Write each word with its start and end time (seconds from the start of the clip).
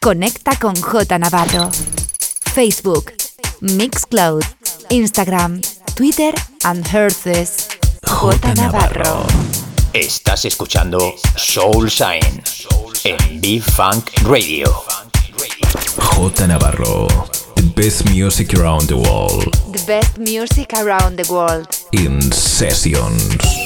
Conecta 0.00 0.56
con 0.56 0.74
J 0.80 1.18
Navarro. 1.18 1.70
Facebook, 2.54 3.12
Mixcloud, 3.60 4.42
Instagram, 4.90 5.60
Twitter 5.96 6.32
and 6.64 6.86
Herces. 6.86 7.68
J 8.06 8.54
Navarro. 8.54 9.26
Estás 9.92 10.44
escuchando 10.44 11.14
Soul 11.36 11.88
Shine 11.88 12.42
en 13.04 13.40
B-Funk 13.40 14.10
Radio. 14.22 14.72
J 15.96 16.46
Navarro. 16.46 17.08
The 17.56 17.62
best 17.74 18.08
music 18.08 18.54
around 18.54 18.86
the 18.86 18.94
world. 18.94 19.50
The 19.72 19.84
best 19.84 20.16
music 20.16 20.74
around 20.74 21.16
the 21.16 21.30
world. 21.32 21.66
In 21.92 22.22
sessions. 22.32 23.57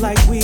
like 0.00 0.18
we 0.28 0.43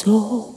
soul. 0.00 0.54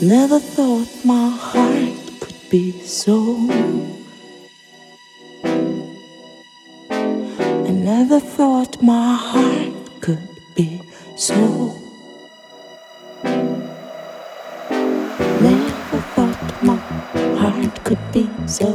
Never 0.00 0.38
thought 0.40 0.88
my 1.04 1.28
heart 1.28 1.98
could 2.20 2.40
be 2.50 2.72
so. 2.86 3.36
I 7.68 7.70
never 7.90 8.18
thought 8.18 8.80
my 8.82 9.14
heart 9.14 10.00
could 10.00 10.28
be 10.56 10.80
so. 11.16 11.36
Never 15.48 16.00
thought 16.14 16.62
my 16.62 16.76
heart 17.42 17.84
could 17.84 18.04
be 18.12 18.24
so. 18.46 18.72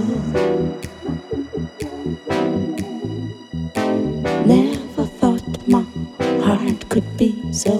it 6.74 6.90
could 6.90 7.18
be 7.18 7.32
so. 7.52 7.76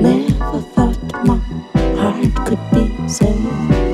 Never 0.00 0.60
thought 0.74 0.98
my 1.24 1.38
heart 2.00 2.34
could 2.46 2.64
be 2.72 3.08
so. 3.08 3.87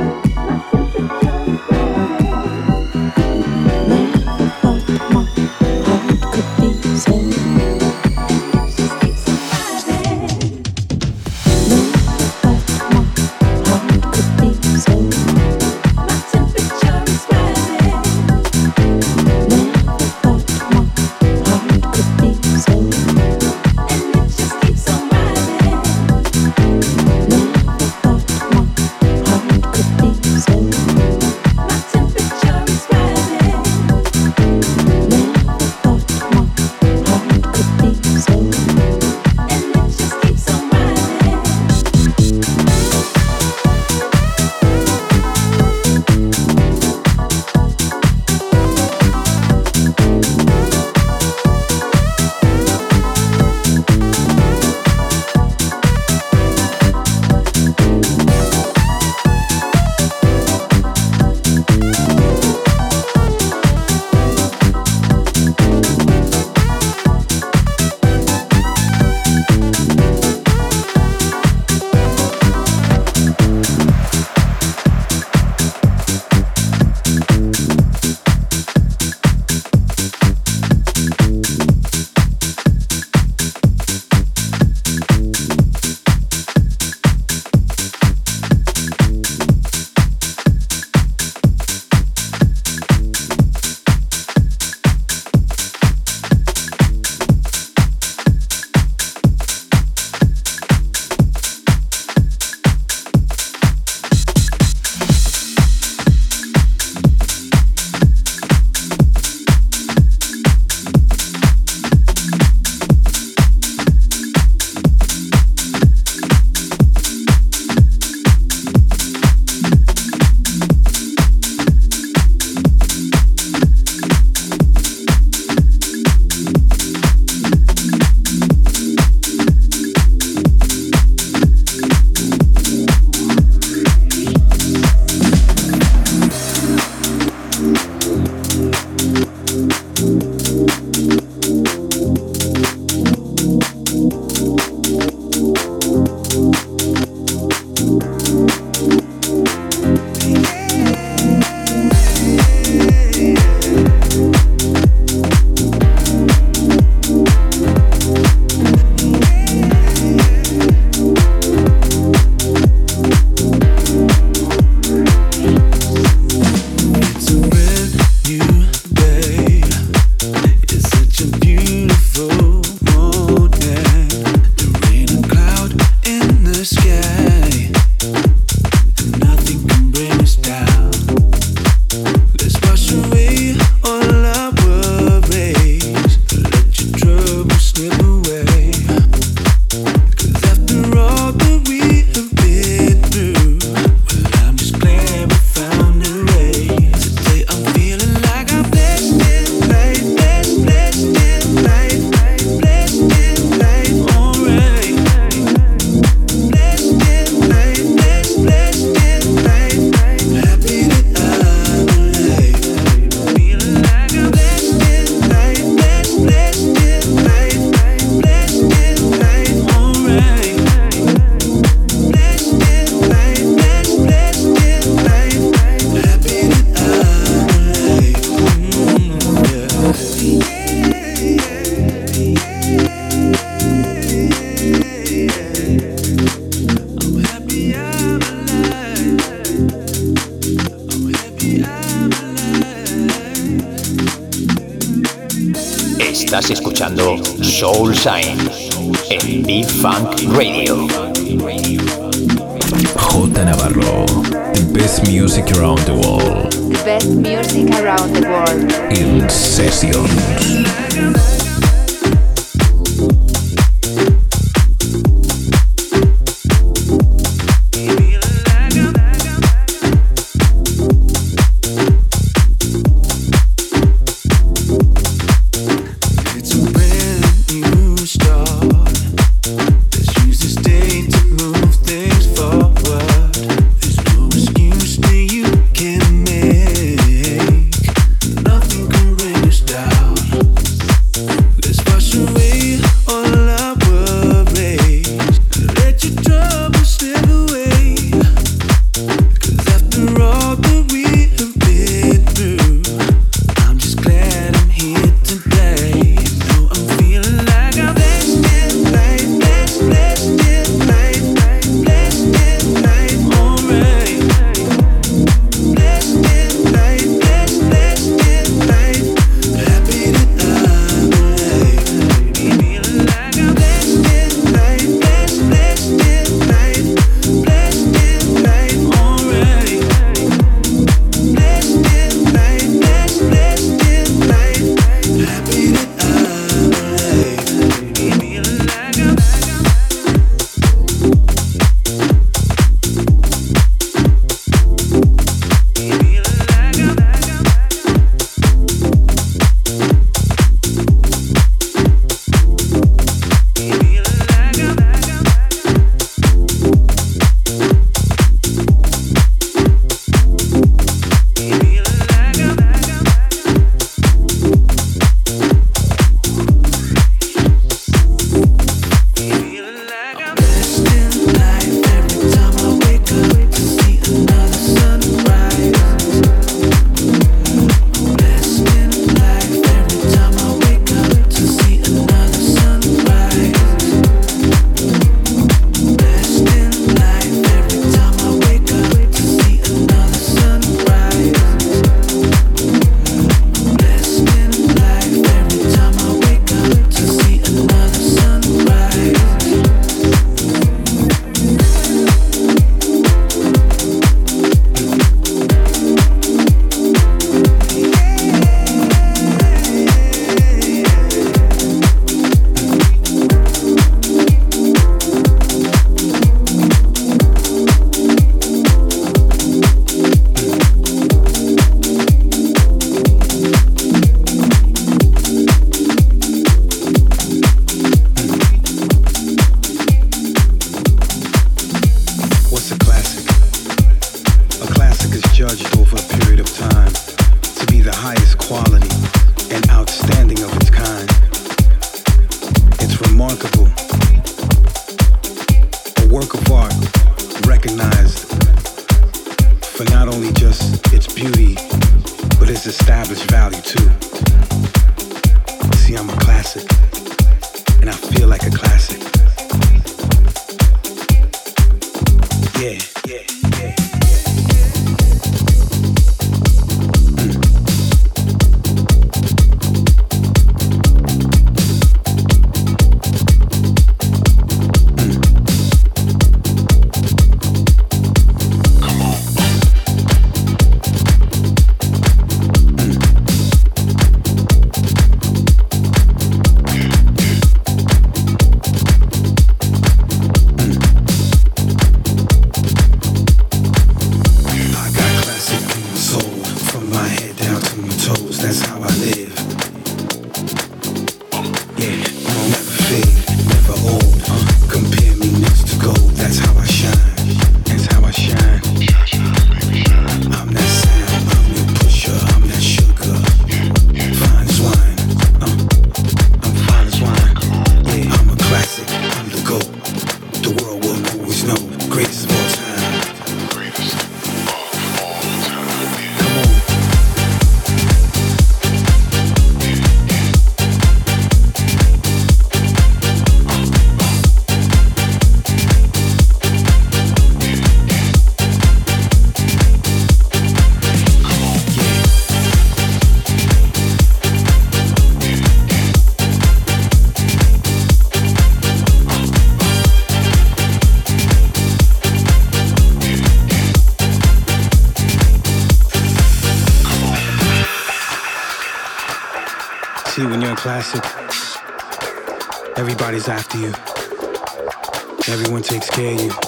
Can 565.94 566.18
you? 566.18 566.43